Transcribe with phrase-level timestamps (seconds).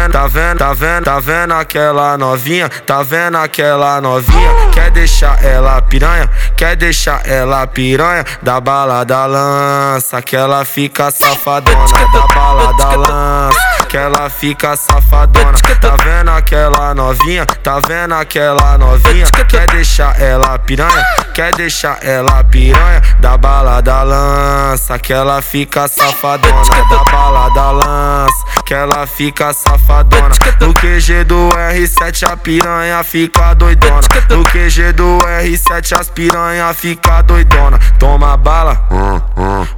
[0.00, 2.68] Vendo, tá vendo, tá vendo, tá vendo, aquela novinha?
[2.68, 4.70] Tá vendo aquela novinha?
[4.72, 6.30] Quer deixar ela piranha?
[6.56, 8.24] Quer deixar ela piranha?
[8.42, 11.84] Da bala da lança, que ela fica safadona.
[12.12, 15.58] Da bala da lança que ela fica safadona.
[15.80, 17.44] Tá vendo aquela novinha?
[17.44, 19.26] Tá vendo aquela novinha?
[19.48, 21.04] Quer deixar ela piranha?
[21.34, 23.02] Quer deixar ela piranha?
[23.18, 26.62] Da bala da lança, que ela fica safadona.
[26.88, 30.32] Da bala da lança, que ela fica safadona.
[30.60, 34.00] No QG do R7 a piranha fica doidona.
[34.28, 37.80] No QG do R7 as piranha fica doidona.
[37.98, 38.80] Toma bala,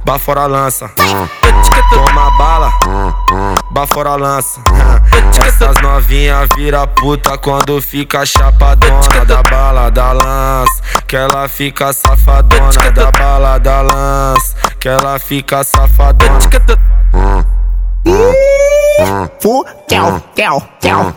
[0.05, 0.91] bafora lança.
[1.89, 2.71] Toma bala,
[3.71, 4.61] bafora lança.
[5.43, 10.83] Essas novinhas vira puta quando fica chapadona da bala da lança.
[11.07, 14.55] Que ela fica safadona da bala da lança.
[14.79, 16.37] Que ela fica safadona.
[19.39, 21.13] Fu, tel, tel, tel.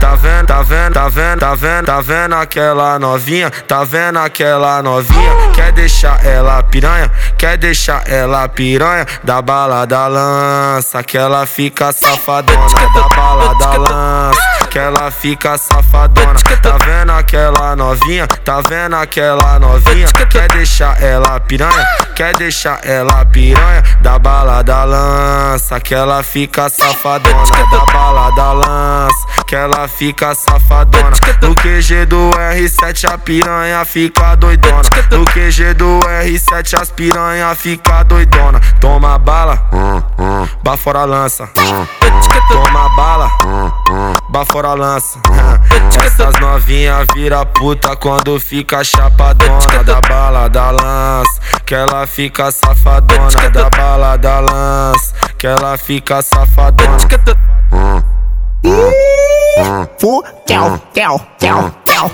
[0.00, 3.50] Tá vendo, tá vendo, tá vendo, tá vendo, tá vendo aquela novinha?
[3.50, 5.50] Tá vendo aquela novinha?
[5.54, 7.10] Quer deixar ela piranha?
[7.36, 9.06] Quer deixar ela piranha?
[9.22, 12.66] Da bala da lança, que ela fica safadona.
[12.94, 14.40] Da bala da lança,
[14.76, 16.38] que ela fica safadona.
[16.62, 18.26] Tá vendo aquela novinha?
[18.26, 20.06] Tá vendo aquela novinha?
[20.28, 22.05] Quer deixar ela piranha?
[22.16, 23.82] Quer deixar ela piranha?
[24.00, 27.44] Da bala da lança, que ela fica safadona.
[27.70, 31.14] Da bala da lança, que ela fica safadona.
[31.42, 34.80] No QG do R7 a piranha fica doidona.
[35.10, 38.60] No QG do R7 as piranha fica doidona.
[38.80, 39.60] Toma bala,
[40.64, 41.50] bafora lança.
[42.48, 43.30] Toma bala,
[44.30, 45.18] bafora lança.
[46.02, 51.25] Essas novinhas vira puta quando fica chapadona da bala da lança.
[51.66, 55.12] Que ela fica safadona da bala da lança.
[55.36, 56.96] Que ela fica safadona.
[59.98, 62.10] Fu, tel, tel, tel, tel.